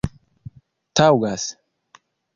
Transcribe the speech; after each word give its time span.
taŭgas 1.01 1.45